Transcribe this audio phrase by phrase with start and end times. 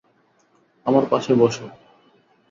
[0.85, 1.55] আমার পাশে বস।